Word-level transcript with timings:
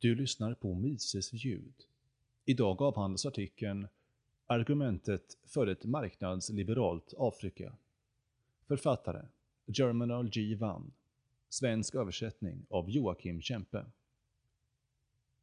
Du 0.00 0.14
lyssnar 0.14 0.54
på 0.54 0.74
Mises 0.74 1.32
ljud. 1.32 1.74
Idag 2.44 2.82
avhandlas 2.82 3.26
artikeln 3.26 3.88
“Argumentet 4.46 5.38
för 5.44 5.66
ett 5.66 5.84
marknadsliberalt 5.84 7.14
Afrika”. 7.18 7.72
Författare 8.66 9.26
Germinal 9.66 10.28
G. 10.28 10.54
Vann. 10.54 10.92
Svensk 11.48 11.94
översättning 11.94 12.66
av 12.70 12.90
Joakim 12.90 13.42
Kempe. 13.42 13.84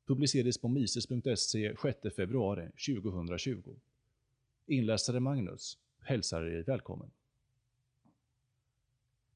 Publicerades 0.06 0.58
på 0.58 0.68
mises.se 0.68 1.76
6 1.82 2.16
februari 2.16 2.70
2020. 2.96 3.76
Inläsare 4.68 5.20
Magnus 5.20 5.78
hälsar 6.00 6.44
er 6.44 6.64
välkommen. 6.64 7.12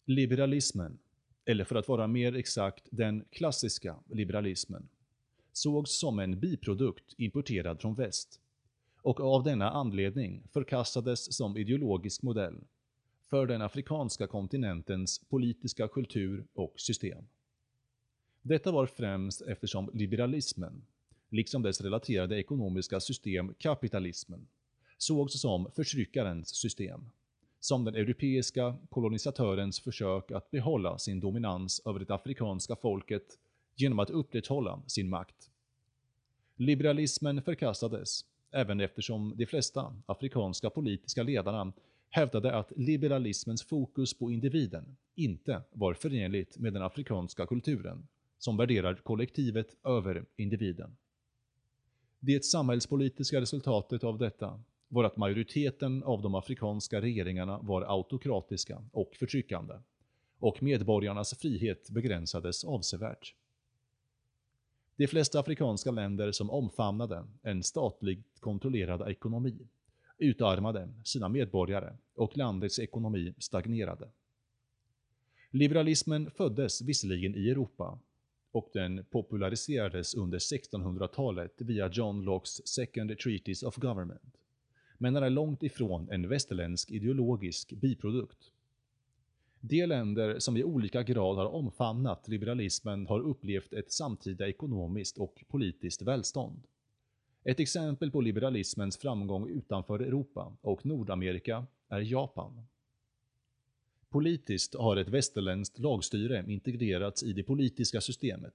Liberalismen, 0.06 1.00
eller 1.46 1.64
för 1.64 1.76
att 1.76 1.88
vara 1.88 2.08
mer 2.08 2.36
exakt 2.36 2.88
den 2.92 3.26
klassiska 3.32 3.96
liberalismen, 4.10 4.90
sågs 5.60 6.00
som 6.00 6.20
en 6.20 6.40
biprodukt 6.40 7.14
importerad 7.18 7.82
från 7.82 7.96
väst 7.96 8.40
och 9.02 9.20
av 9.20 9.44
denna 9.44 9.70
anledning 9.70 10.44
förkastades 10.54 11.36
som 11.38 11.58
ideologisk 11.58 12.22
modell 12.24 12.64
för 13.30 13.48
den 13.48 13.62
afrikanska 13.62 14.28
kontinentens 14.28 15.20
politiska 15.30 15.88
kultur 15.88 16.48
och 16.54 16.74
system. 16.76 17.26
Detta 18.42 18.72
var 18.72 18.86
främst 18.86 19.42
eftersom 19.42 19.90
liberalismen, 19.94 20.86
liksom 21.30 21.62
dess 21.62 21.82
relaterade 21.82 22.40
ekonomiska 22.40 23.00
system 23.00 23.54
kapitalismen, 23.54 24.48
sågs 24.98 25.42
som 25.42 25.72
förtryckarens 25.76 26.56
system, 26.56 27.10
som 27.60 27.84
den 27.84 27.96
europeiska 27.96 28.78
kolonisatörens 28.90 29.80
försök 29.80 30.32
att 30.32 30.52
behålla 30.52 30.98
sin 30.98 31.20
dominans 31.20 31.82
över 31.86 32.00
det 32.00 32.14
afrikanska 32.14 32.76
folket 32.76 33.38
genom 33.76 34.00
att 34.00 34.10
upprätthålla 34.10 34.82
sin 34.88 35.10
makt. 35.10 35.49
Liberalismen 36.62 37.42
förkastades, 37.42 38.26
även 38.52 38.80
eftersom 38.80 39.34
de 39.38 39.46
flesta 39.46 39.96
afrikanska 40.06 40.70
politiska 40.70 41.24
ledarna 41.24 41.74
hävdade 42.10 42.56
att 42.56 42.72
liberalismens 42.76 43.64
fokus 43.64 44.14
på 44.14 44.32
individen 44.32 44.98
inte 45.16 45.62
var 45.72 45.94
förenligt 45.94 46.58
med 46.58 46.74
den 46.74 46.82
afrikanska 46.82 47.46
kulturen, 47.46 48.08
som 48.38 48.58
värderar 48.58 48.96
kollektivet 48.96 49.76
över 49.86 50.26
individen. 50.36 50.98
Det 52.20 52.46
samhällspolitiska 52.46 53.42
resultatet 53.42 54.04
av 54.04 54.18
detta 54.18 54.62
var 54.88 55.04
att 55.04 55.18
majoriteten 55.18 56.04
av 56.04 56.22
de 56.22 56.36
afrikanska 56.36 57.02
regeringarna 57.02 57.60
var 57.60 57.82
autokratiska 57.82 58.84
och 58.92 59.16
förtryckande, 59.16 59.74
och 60.40 60.64
medborgarnas 60.64 61.38
frihet 61.38 61.90
begränsades 61.90 62.64
avsevärt. 62.64 63.36
De 65.00 65.08
flesta 65.08 65.40
afrikanska 65.40 65.92
länder 65.92 66.32
som 66.32 66.50
omfamnade 66.50 67.26
en 67.42 67.64
statligt 67.64 68.40
kontrollerad 68.40 69.10
ekonomi 69.12 69.68
utarmade 70.18 70.90
sina 71.04 71.30
medborgare 71.30 71.98
och 72.16 72.38
landets 72.38 72.80
ekonomi 72.80 73.34
stagnerade. 73.38 74.10
Liberalismen 75.52 76.32
föddes 76.32 76.82
visserligen 76.82 77.36
i 77.36 77.50
Europa 77.50 78.00
och 78.52 78.70
den 78.74 79.06
populariserades 79.10 80.16
under 80.16 80.40
1600-talet 80.40 81.54
via 81.58 81.90
John 81.92 82.22
Lockes 82.22 82.68
Second 82.68 83.20
Treatise 83.20 83.66
of 83.66 83.76
Government, 83.76 84.38
men 84.98 85.14
den 85.14 85.24
är 85.24 85.30
långt 85.30 85.64
ifrån 85.64 86.10
en 86.12 86.30
västerländsk 86.30 86.92
ideologisk 86.92 87.74
biprodukt. 87.74 88.52
De 89.62 89.86
länder 89.86 90.40
som 90.40 90.58
i 90.58 90.64
olika 90.64 91.04
grad 91.04 91.38
har 91.38 91.46
omfamnat 91.46 92.28
liberalismen 92.28 93.08
har 93.08 93.20
upplevt 93.20 93.74
ett 93.74 93.92
samtida 93.92 94.48
ekonomiskt 94.48 95.18
och 95.18 95.44
politiskt 95.48 96.02
välstånd. 96.02 96.64
Ett 97.44 97.60
exempel 97.60 98.12
på 98.12 98.22
liberalismens 98.22 98.98
framgång 98.98 99.50
utanför 99.50 100.00
Europa 100.00 100.58
och 100.62 100.86
Nordamerika 100.86 101.66
är 101.90 102.00
Japan. 102.00 102.62
Politiskt 104.10 104.76
har 104.76 104.98
ett 104.98 105.10
västerländskt 105.10 105.80
lagstyre 105.80 106.46
integrerats 106.48 107.24
i 107.24 107.34
det 107.34 107.44
politiska 107.44 108.02
systemet 108.02 108.54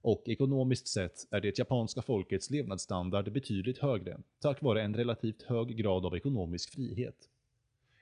och 0.00 0.22
ekonomiskt 0.26 0.88
sett 0.88 1.26
är 1.30 1.40
det 1.40 1.58
japanska 1.58 2.02
folkets 2.02 2.50
levnadsstandard 2.50 3.32
betydligt 3.32 3.78
högre 3.78 4.20
tack 4.40 4.62
vare 4.62 4.82
en 4.82 4.94
relativt 4.94 5.42
hög 5.42 5.76
grad 5.76 6.06
av 6.06 6.16
ekonomisk 6.16 6.74
frihet. 6.74 7.28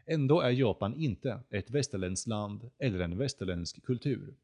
Ändå 0.07 0.41
är 0.41 0.51
Japan 0.51 0.95
inte 0.95 1.41
ett 1.51 1.71
västerländskt 1.71 2.29
land 2.29 2.71
eller 2.79 3.01
en 3.01 3.19
västerländsk 3.19 3.85
kultur. 3.85 4.35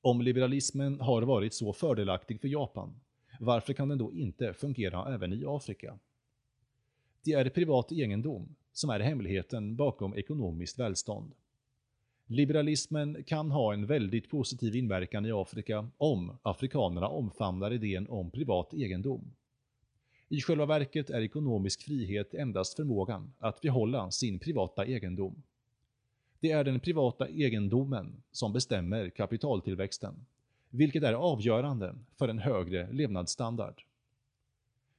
Om 0.00 0.22
liberalismen 0.22 1.00
har 1.00 1.22
varit 1.22 1.54
så 1.54 1.72
fördelaktig 1.72 2.40
för 2.40 2.48
Japan, 2.48 3.00
varför 3.40 3.72
kan 3.72 3.88
den 3.88 3.98
då 3.98 4.12
inte 4.12 4.54
fungera 4.54 5.14
även 5.14 5.32
i 5.32 5.44
Afrika? 5.46 5.98
Det 7.24 7.32
är 7.32 7.50
privat 7.50 7.92
egendom 7.92 8.54
som 8.72 8.90
är 8.90 9.00
hemligheten 9.00 9.76
bakom 9.76 10.14
ekonomiskt 10.16 10.78
välstånd. 10.78 11.32
Liberalismen 12.26 13.24
kan 13.24 13.50
ha 13.50 13.72
en 13.72 13.86
väldigt 13.86 14.30
positiv 14.30 14.76
inverkan 14.76 15.26
i 15.26 15.32
Afrika 15.32 15.90
om 15.96 16.38
afrikanerna 16.42 17.08
omfamnar 17.08 17.72
idén 17.72 18.08
om 18.08 18.30
privat 18.30 18.74
egendom. 18.74 19.34
I 20.28 20.40
själva 20.40 20.66
verket 20.66 21.10
är 21.10 21.20
ekonomisk 21.20 21.82
frihet 21.82 22.34
endast 22.34 22.76
förmågan 22.76 23.32
att 23.38 23.60
behålla 23.60 24.10
sin 24.10 24.38
privata 24.38 24.86
egendom. 24.86 25.42
Det 26.40 26.50
är 26.50 26.64
den 26.64 26.80
privata 26.80 27.28
egendomen 27.28 28.22
som 28.32 28.52
bestämmer 28.52 29.10
kapitaltillväxten, 29.10 30.26
vilket 30.70 31.02
är 31.02 31.12
avgörande 31.12 31.94
för 32.18 32.28
en 32.28 32.38
högre 32.38 32.92
levnadsstandard. 32.92 33.82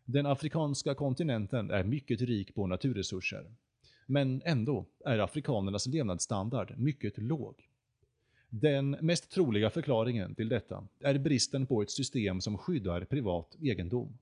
Den 0.06 0.26
afrikanska 0.26 0.96
kontinenten 0.96 1.72
är 1.72 1.84
mycket 1.84 2.22
rik 2.22 2.56
på 2.56 2.68
naturresurser, 2.68 3.52
men 4.06 4.42
ändå 4.46 4.86
är 5.06 5.20
afrikanernas 5.20 5.88
levnadsstandard 5.88 6.74
mycket 6.78 7.18
låg. 7.18 7.70
Den 8.50 8.90
mest 8.90 9.32
troliga 9.32 9.70
förklaringen 9.70 10.36
till 10.36 10.50
detta 10.50 10.88
är 11.00 11.18
bristen 11.18 11.66
på 11.66 11.82
ett 11.82 11.92
system 11.92 12.42
som 12.42 12.58
skyddar 12.58 13.06
privat 13.06 13.56
egendom. 13.62 14.18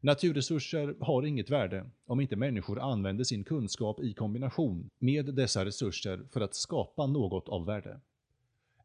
Naturresurser 0.00 0.96
har 1.00 1.22
inget 1.22 1.50
värde 1.50 1.90
om 2.06 2.20
inte 2.20 2.36
människor 2.36 2.80
använder 2.80 3.24
sin 3.24 3.44
kunskap 3.44 4.00
i 4.00 4.14
kombination 4.14 4.90
med 4.98 5.34
dessa 5.34 5.64
resurser 5.64 6.26
för 6.32 6.40
att 6.40 6.54
skapa 6.54 7.06
något 7.06 7.48
av 7.48 7.66
värde. 7.66 8.00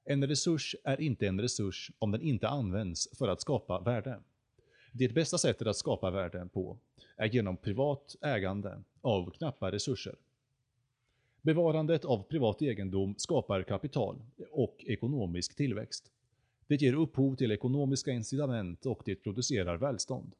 En 0.06 0.28
resurs 0.28 0.76
är 0.84 1.02
inte 1.02 1.28
en 1.28 1.42
resurs 1.42 1.92
om 2.00 2.12
den 2.12 2.22
inte 2.22 2.48
används 2.48 3.18
för 3.18 3.28
att 3.28 3.42
skapa 3.42 3.80
värde. 3.80 4.20
Det 4.92 5.14
bästa 5.14 5.38
sättet 5.38 5.68
att 5.68 5.78
skapa 5.78 6.12
värde 6.12 6.50
på 6.54 6.78
är 7.18 7.28
genom 7.28 7.58
privat 7.58 8.16
ägande 8.22 8.84
av 9.02 9.32
knappa 9.32 9.72
resurser. 9.72 10.16
Bevarandet 11.42 12.06
av 12.06 12.24
privat 12.24 12.62
egendom 12.62 13.16
skapar 13.18 13.64
kapital 13.64 14.16
och 14.52 14.86
ekonomisk 14.88 15.56
tillväxt. 15.56 16.12
Det 16.68 16.82
ger 16.82 16.94
upphov 16.94 17.36
till 17.36 17.52
ekonomiska 17.52 18.12
incitament 18.12 18.86
och 18.86 19.02
det 19.06 19.16
producerar 19.16 19.78
välstånd. 19.78 20.32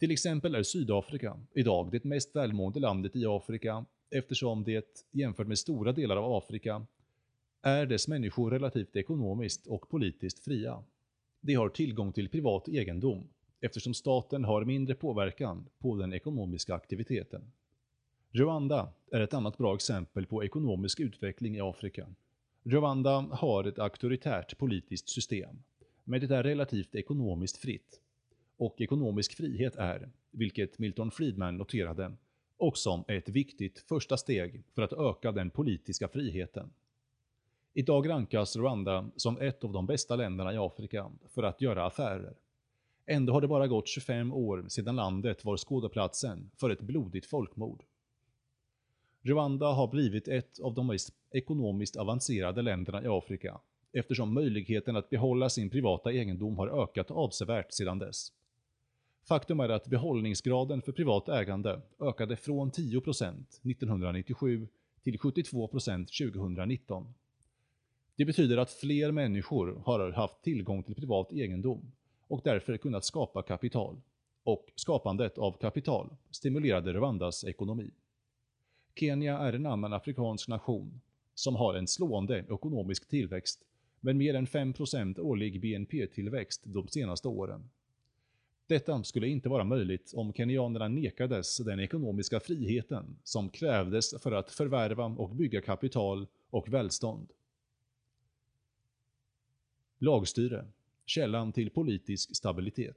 Till 0.00 0.10
exempel 0.10 0.54
är 0.54 0.62
Sydafrika 0.62 1.40
idag 1.54 1.90
det 1.92 2.04
mest 2.04 2.36
välmående 2.36 2.80
landet 2.80 3.16
i 3.16 3.26
Afrika 3.26 3.84
eftersom 4.10 4.64
det, 4.64 5.06
jämfört 5.10 5.46
med 5.46 5.58
stora 5.58 5.92
delar 5.92 6.16
av 6.16 6.32
Afrika, 6.32 6.86
är 7.62 7.86
dess 7.86 8.08
människor 8.08 8.50
relativt 8.50 8.96
ekonomiskt 8.96 9.66
och 9.66 9.88
politiskt 9.88 10.44
fria. 10.44 10.84
De 11.40 11.54
har 11.54 11.68
tillgång 11.68 12.12
till 12.12 12.28
privat 12.28 12.68
egendom 12.68 13.28
eftersom 13.60 13.94
staten 13.94 14.44
har 14.44 14.64
mindre 14.64 14.94
påverkan 14.94 15.66
på 15.78 15.96
den 15.96 16.12
ekonomiska 16.12 16.74
aktiviteten. 16.74 17.52
Rwanda 18.30 18.92
är 19.12 19.20
ett 19.20 19.34
annat 19.34 19.58
bra 19.58 19.74
exempel 19.74 20.26
på 20.26 20.44
ekonomisk 20.44 21.00
utveckling 21.00 21.56
i 21.56 21.60
Afrika. 21.60 22.06
Rwanda 22.62 23.28
har 23.30 23.64
ett 23.64 23.78
auktoritärt 23.78 24.58
politiskt 24.58 25.08
system, 25.08 25.62
men 26.04 26.20
det 26.20 26.36
är 26.36 26.42
relativt 26.42 26.94
ekonomiskt 26.94 27.56
fritt. 27.56 28.00
Och 28.60 28.80
ekonomisk 28.80 29.36
frihet 29.36 29.76
är, 29.76 30.10
vilket 30.30 30.78
Milton 30.78 31.10
Friedman 31.10 31.56
noterade, 31.56 32.12
också 32.56 33.04
ett 33.08 33.28
viktigt 33.28 33.78
första 33.78 34.16
steg 34.16 34.62
för 34.74 34.82
att 34.82 34.92
öka 34.92 35.32
den 35.32 35.50
politiska 35.50 36.08
friheten. 36.08 36.70
Idag 37.74 38.08
rankas 38.08 38.56
Rwanda 38.56 39.10
som 39.16 39.38
ett 39.40 39.64
av 39.64 39.72
de 39.72 39.86
bästa 39.86 40.16
länderna 40.16 40.54
i 40.54 40.56
Afrika 40.56 41.10
för 41.28 41.42
att 41.42 41.60
göra 41.60 41.86
affärer. 41.86 42.34
Ändå 43.06 43.32
har 43.32 43.40
det 43.40 43.48
bara 43.48 43.68
gått 43.68 43.88
25 43.88 44.32
år 44.32 44.64
sedan 44.68 44.96
landet 44.96 45.44
var 45.44 45.56
skådeplatsen 45.56 46.50
för 46.56 46.70
ett 46.70 46.80
blodigt 46.80 47.26
folkmord. 47.26 47.84
Rwanda 49.22 49.66
har 49.66 49.88
blivit 49.88 50.28
ett 50.28 50.60
av 50.60 50.74
de 50.74 50.86
mest 50.86 51.14
ekonomiskt 51.30 51.96
avancerade 51.96 52.62
länderna 52.62 53.02
i 53.02 53.06
Afrika 53.06 53.60
eftersom 53.92 54.34
möjligheten 54.34 54.96
att 54.96 55.10
behålla 55.10 55.48
sin 55.48 55.70
privata 55.70 56.12
egendom 56.12 56.58
har 56.58 56.82
ökat 56.82 57.10
avsevärt 57.10 57.72
sedan 57.72 57.98
dess. 57.98 58.32
Faktum 59.24 59.60
är 59.60 59.68
att 59.68 59.86
behållningsgraden 59.86 60.82
för 60.82 60.92
privat 60.92 61.28
ägande 61.28 61.80
ökade 62.00 62.36
från 62.36 62.70
10% 62.70 63.44
1997 63.62 64.68
till 65.02 65.18
72% 65.18 66.32
2019. 66.32 67.14
Det 68.16 68.24
betyder 68.24 68.56
att 68.56 68.70
fler 68.70 69.12
människor 69.12 69.82
har 69.84 70.10
haft 70.10 70.42
tillgång 70.42 70.82
till 70.82 70.94
privat 70.94 71.32
egendom 71.32 71.92
och 72.28 72.40
därför 72.44 72.76
kunnat 72.76 73.04
skapa 73.04 73.42
kapital. 73.42 74.00
Och 74.42 74.66
skapandet 74.74 75.38
av 75.38 75.52
kapital 75.52 76.16
stimulerade 76.30 76.92
Rwandas 76.92 77.44
ekonomi. 77.44 77.90
Kenya 78.94 79.38
är 79.38 79.52
en 79.52 79.66
annan 79.66 79.92
afrikansk 79.92 80.48
nation 80.48 81.00
som 81.34 81.56
har 81.56 81.74
en 81.74 81.86
slående 81.86 82.38
ekonomisk 82.50 83.08
tillväxt 83.08 83.64
med 84.00 84.16
mer 84.16 84.34
än 84.34 84.46
5% 84.46 85.20
årlig 85.20 85.60
BNP-tillväxt 85.60 86.62
de 86.64 86.88
senaste 86.88 87.28
åren. 87.28 87.70
Detta 88.70 89.04
skulle 89.04 89.28
inte 89.28 89.48
vara 89.48 89.64
möjligt 89.64 90.12
om 90.14 90.32
kenyanerna 90.32 90.88
nekades 90.88 91.56
den 91.56 91.80
ekonomiska 91.80 92.40
friheten 92.40 93.16
som 93.24 93.50
krävdes 93.50 94.22
för 94.22 94.32
att 94.32 94.50
förvärva 94.50 95.04
och 95.04 95.34
bygga 95.34 95.60
kapital 95.60 96.26
och 96.50 96.68
välstånd. 96.68 97.32
Lagstyre, 99.98 100.66
källan 101.06 101.52
till 101.52 101.70
politisk 101.70 102.36
stabilitet. 102.36 102.96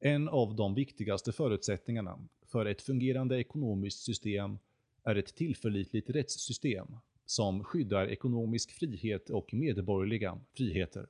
En 0.00 0.28
av 0.28 0.54
de 0.54 0.74
viktigaste 0.74 1.32
förutsättningarna 1.32 2.18
för 2.46 2.66
ett 2.66 2.82
fungerande 2.82 3.40
ekonomiskt 3.40 4.02
system 4.02 4.58
är 5.04 5.16
ett 5.16 5.34
tillförlitligt 5.34 6.10
rättssystem 6.10 6.96
som 7.26 7.64
skyddar 7.64 8.06
ekonomisk 8.10 8.70
frihet 8.70 9.30
och 9.30 9.54
medborgerliga 9.54 10.40
friheter. 10.52 11.06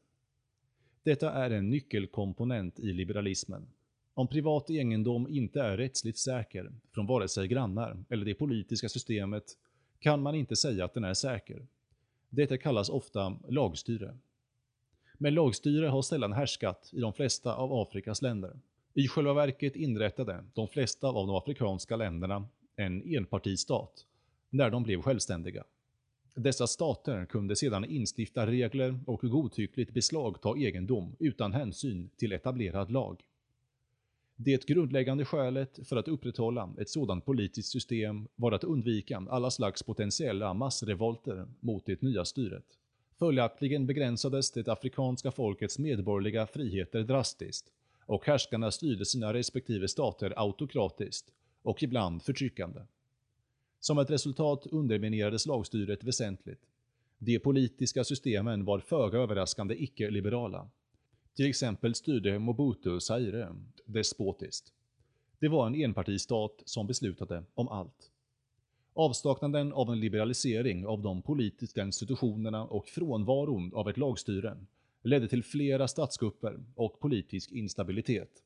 Detta 1.05 1.33
är 1.33 1.51
en 1.51 1.71
nyckelkomponent 1.71 2.81
i 2.81 2.93
liberalismen. 2.93 3.67
Om 4.15 4.29
privat 4.29 4.71
egendom 4.71 5.29
inte 5.29 5.61
är 5.61 5.77
rättsligt 5.77 6.19
säker 6.19 6.73
från 6.95 7.07
vare 7.07 7.29
sig 7.29 7.49
grannar 7.49 8.05
eller 8.09 8.25
det 8.25 8.35
politiska 8.35 8.89
systemet 8.89 9.45
kan 9.99 10.23
man 10.23 10.35
inte 10.35 10.57
säga 10.57 10.85
att 10.85 10.95
den 10.95 11.05
är 11.05 11.15
säker. 11.15 11.67
Detta 12.31 12.59
kallas 12.59 12.89
ofta 12.89 13.37
lagstyre. 13.49 14.19
Men 15.15 15.35
lagstyre 15.35 15.87
har 15.87 16.03
sällan 16.03 16.33
härskat 16.33 16.91
i 16.93 17.01
de 17.01 17.13
flesta 17.13 17.55
av 17.55 17.73
Afrikas 17.73 18.23
länder. 18.23 18.59
I 18.95 19.09
själva 19.09 19.35
verket 19.35 19.77
inrättade 19.77 20.45
de 20.55 20.69
flesta 20.69 21.09
av 21.09 21.27
de 21.27 21.37
afrikanska 21.37 21.97
länderna 21.97 22.47
en 22.77 23.17
enpartistat 23.17 24.07
när 24.51 24.71
de 24.71 24.83
blev 24.83 25.03
självständiga. 25.03 25.65
Dessa 26.35 26.67
stater 26.67 27.27
kunde 27.27 27.57
sedan 27.57 27.85
instifta 27.85 28.47
regler 28.47 29.01
och 29.07 29.21
godtyckligt 29.21 29.95
beslagta 29.95 30.57
egendom 30.59 31.17
utan 31.19 31.53
hänsyn 31.53 32.11
till 32.17 32.33
etablerad 32.33 32.91
lag. 32.91 33.23
Det 34.37 34.67
grundläggande 34.67 35.25
skälet 35.25 35.89
för 35.89 35.97
att 35.97 36.09
upprätthålla 36.09 36.75
ett 36.79 36.89
sådant 36.89 37.25
politiskt 37.25 37.69
system 37.69 38.29
var 38.37 38.53
att 38.53 38.65
undvika 38.65 39.27
alla 39.31 39.51
slags 39.51 39.83
potentiella 39.83 40.55
massrevolter 40.55 41.47
mot 41.61 41.87
det 41.87 42.03
nya 42.03 42.25
styret. 42.25 42.65
Följaktligen 43.19 43.87
begränsades 43.87 44.53
det 44.53 44.69
afrikanska 44.69 45.31
folkets 45.31 45.79
medborgerliga 45.79 46.47
friheter 46.47 47.03
drastiskt 47.03 47.73
och 48.07 48.27
härskarna 48.27 48.71
styrde 48.71 49.05
sina 49.05 49.35
respektive 49.35 49.89
stater 49.89 50.33
autokratiskt 50.37 51.33
och 51.63 51.83
ibland 51.83 52.23
förtryckande. 52.23 52.81
Som 53.85 53.99
ett 53.99 54.11
resultat 54.11 54.67
underminerades 54.67 55.47
lagstyret 55.47 56.05
väsentligt. 56.05 56.61
De 57.19 57.39
politiska 57.39 58.05
systemen 58.05 58.65
var 58.65 58.79
föga 58.79 59.19
överraskande 59.19 59.83
icke-liberala. 59.83 60.71
Till 61.35 61.47
exempel 61.47 61.95
styrde 61.95 62.39
Mobutu 62.39 63.01
Zaire 63.01 63.57
despotiskt. 63.87 64.73
Det 65.39 65.49
var 65.49 65.67
en 65.67 65.75
enpartistat 65.75 66.63
som 66.65 66.87
beslutade 66.87 67.45
om 67.55 67.69
allt. 67.69 68.11
Avsaknaden 68.95 69.73
av 69.73 69.91
en 69.91 70.01
liberalisering 70.01 70.87
av 70.87 71.03
de 71.03 71.23
politiska 71.23 71.83
institutionerna 71.83 72.65
och 72.65 72.89
frånvaron 72.89 73.75
av 73.75 73.89
ett 73.89 73.97
lagstyre 73.97 74.57
ledde 75.03 75.29
till 75.29 75.45
flera 75.45 75.89
statskupper 75.89 76.65
och 76.75 77.01
politisk 77.01 77.53
instabilitet. 77.53 78.43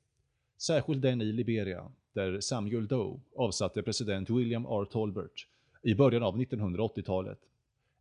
Särskilt 0.58 1.02
den 1.02 1.22
i 1.22 1.32
Liberia, 1.32 1.92
där 2.12 2.40
Samuel 2.40 2.86
Doe 2.86 3.20
avsatte 3.36 3.82
president 3.82 4.30
William 4.30 4.66
R. 4.66 4.84
Tolbert 4.90 5.46
i 5.82 5.94
början 5.94 6.22
av 6.22 6.40
1980-talet. 6.40 7.38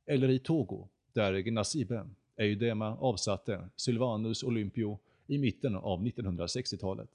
Eller 0.05 0.29
i 0.29 0.39
Togo, 0.39 0.87
där 1.13 1.39
Gnasibe 1.39 2.09
Eudema 2.37 2.97
avsatte 2.97 3.69
Sylvanus 3.75 4.43
Olympio 4.43 4.99
i 5.27 5.37
mitten 5.37 5.75
av 5.75 6.05
1960-talet. 6.05 7.09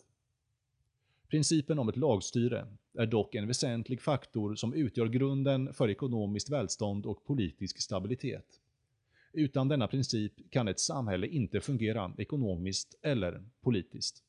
Principen 1.28 1.78
om 1.78 1.88
ett 1.88 1.96
lagstyre 1.96 2.66
är 2.94 3.06
dock 3.06 3.34
en 3.34 3.46
väsentlig 3.46 4.00
faktor 4.00 4.54
som 4.54 4.74
utgör 4.74 5.06
grunden 5.06 5.74
för 5.74 5.90
ekonomiskt 5.90 6.50
välstånd 6.50 7.06
och 7.06 7.24
politisk 7.24 7.80
stabilitet. 7.80 8.60
Utan 9.32 9.68
denna 9.68 9.88
princip 9.88 10.32
kan 10.50 10.68
ett 10.68 10.80
samhälle 10.80 11.26
inte 11.26 11.60
fungera 11.60 12.12
ekonomiskt 12.18 12.98
eller 13.02 13.42
politiskt. 13.60 14.22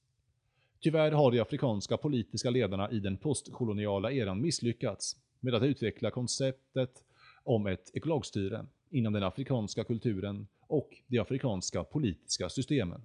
Tyvärr 0.83 1.11
har 1.11 1.31
de 1.31 1.39
afrikanska 1.39 1.97
politiska 1.97 2.49
ledarna 2.49 2.91
i 2.91 2.99
den 2.99 3.17
postkoloniala 3.17 4.11
eran 4.11 4.41
misslyckats 4.41 5.17
med 5.39 5.55
att 5.55 5.63
utveckla 5.63 6.11
konceptet 6.11 7.03
om 7.43 7.67
ett 7.67 7.91
ekologstyre 7.93 8.65
inom 8.89 9.13
den 9.13 9.23
afrikanska 9.23 9.83
kulturen 9.83 10.47
och 10.67 10.89
de 11.07 11.19
afrikanska 11.19 11.83
politiska 11.83 12.49
systemen. 12.49 13.01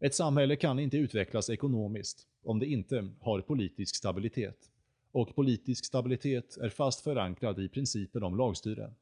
Ett 0.00 0.14
samhälle 0.14 0.56
kan 0.56 0.78
inte 0.78 0.96
utvecklas 0.96 1.50
ekonomiskt 1.50 2.26
om 2.42 2.58
det 2.58 2.66
inte 2.66 3.08
har 3.20 3.40
politisk 3.40 3.96
stabilitet. 3.96 4.70
Och 5.12 5.34
politisk 5.34 5.84
stabilitet 5.84 6.56
är 6.56 6.68
fast 6.68 7.00
förankrad 7.00 7.58
i 7.58 7.68
principen 7.68 8.22
om 8.22 8.36
lagstyre. 8.36 8.94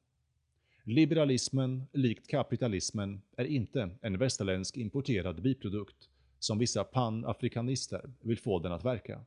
Liberalismen, 0.84 1.84
likt 1.92 2.26
kapitalismen, 2.26 3.22
är 3.36 3.44
inte 3.44 3.90
en 4.02 4.18
västerländsk 4.18 4.76
importerad 4.76 5.42
biprodukt 5.42 6.08
som 6.38 6.58
vissa 6.58 6.84
panafrikanister 6.84 8.10
vill 8.20 8.38
få 8.38 8.58
den 8.58 8.72
att 8.72 8.84
verka. 8.84 9.20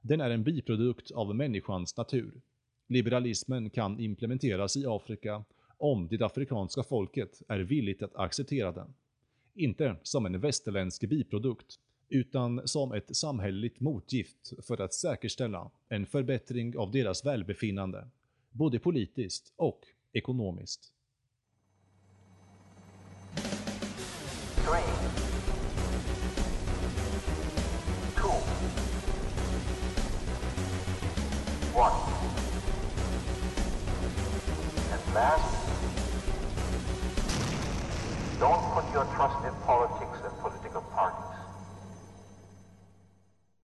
Den 0.00 0.20
är 0.20 0.30
en 0.30 0.44
biprodukt 0.44 1.10
av 1.10 1.34
människans 1.34 1.96
natur. 1.96 2.40
Liberalismen 2.86 3.70
kan 3.70 4.00
implementeras 4.00 4.76
i 4.76 4.86
Afrika 4.86 5.44
om 5.78 6.08
det 6.08 6.22
afrikanska 6.22 6.82
folket 6.82 7.42
är 7.48 7.58
villigt 7.58 8.02
att 8.02 8.16
acceptera 8.16 8.72
den. 8.72 8.94
Inte 9.54 9.96
som 10.02 10.26
en 10.26 10.40
västerländsk 10.40 11.08
biprodukt, 11.08 11.78
utan 12.08 12.68
som 12.68 12.92
ett 12.92 13.16
samhälleligt 13.16 13.80
motgift 13.80 14.52
för 14.66 14.80
att 14.80 14.94
säkerställa 14.94 15.70
en 15.88 16.06
förbättring 16.06 16.78
av 16.78 16.90
deras 16.90 17.26
välbefinnande, 17.26 18.08
både 18.50 18.78
politiskt 18.78 19.52
och 19.56 19.80
ekonomiskt. 20.12 20.92
one. 31.76 31.92
And 34.92 35.14
last, 35.14 35.44
don't 38.40 38.64
put 38.72 38.90
your 38.94 39.04
trust 39.14 39.44
in 39.44 39.52
politics 39.66 40.15